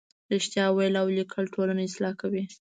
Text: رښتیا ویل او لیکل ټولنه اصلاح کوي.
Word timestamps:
رښتیا 0.33 0.65
ویل 0.71 0.95
او 1.01 1.07
لیکل 1.17 1.45
ټولنه 1.53 1.81
اصلاح 1.87 2.13
کوي. 2.21 2.43